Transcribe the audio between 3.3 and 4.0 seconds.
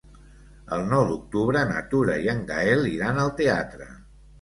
teatre.